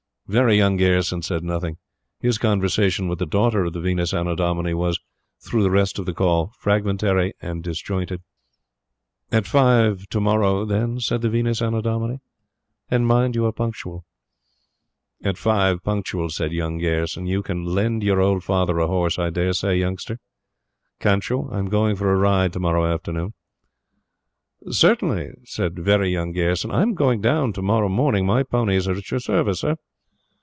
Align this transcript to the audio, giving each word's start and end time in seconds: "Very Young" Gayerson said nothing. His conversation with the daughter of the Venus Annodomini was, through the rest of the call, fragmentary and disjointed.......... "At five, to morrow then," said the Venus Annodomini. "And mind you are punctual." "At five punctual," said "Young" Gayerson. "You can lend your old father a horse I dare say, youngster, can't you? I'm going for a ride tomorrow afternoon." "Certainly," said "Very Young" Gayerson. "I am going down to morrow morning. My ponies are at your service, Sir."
"Very 0.27 0.55
Young" 0.55 0.77
Gayerson 0.77 1.21
said 1.23 1.43
nothing. 1.43 1.75
His 2.21 2.37
conversation 2.37 3.09
with 3.09 3.19
the 3.19 3.25
daughter 3.25 3.65
of 3.65 3.73
the 3.73 3.81
Venus 3.81 4.13
Annodomini 4.13 4.73
was, 4.73 4.97
through 5.41 5.61
the 5.61 5.69
rest 5.69 5.99
of 5.99 6.05
the 6.05 6.13
call, 6.13 6.53
fragmentary 6.57 7.33
and 7.41 7.61
disjointed.......... 7.61 8.21
"At 9.29 9.45
five, 9.45 10.07
to 10.07 10.21
morrow 10.21 10.63
then," 10.63 11.01
said 11.01 11.19
the 11.21 11.29
Venus 11.29 11.61
Annodomini. 11.61 12.21
"And 12.89 13.05
mind 13.05 13.35
you 13.35 13.45
are 13.45 13.51
punctual." 13.51 14.05
"At 15.21 15.37
five 15.37 15.83
punctual," 15.83 16.29
said 16.29 16.53
"Young" 16.53 16.77
Gayerson. 16.79 17.27
"You 17.27 17.43
can 17.43 17.65
lend 17.65 18.01
your 18.01 18.21
old 18.21 18.41
father 18.41 18.79
a 18.79 18.87
horse 18.87 19.19
I 19.19 19.31
dare 19.31 19.51
say, 19.51 19.75
youngster, 19.75 20.17
can't 21.01 21.29
you? 21.29 21.49
I'm 21.51 21.65
going 21.67 21.97
for 21.97 22.09
a 22.09 22.15
ride 22.15 22.53
tomorrow 22.53 22.85
afternoon." 22.85 23.33
"Certainly," 24.69 25.33
said 25.43 25.77
"Very 25.77 26.09
Young" 26.09 26.31
Gayerson. 26.31 26.71
"I 26.71 26.83
am 26.83 26.93
going 26.93 27.19
down 27.19 27.51
to 27.51 27.61
morrow 27.61 27.89
morning. 27.89 28.25
My 28.25 28.43
ponies 28.43 28.87
are 28.87 28.95
at 28.95 29.11
your 29.11 29.19
service, 29.19 29.59
Sir." 29.59 29.75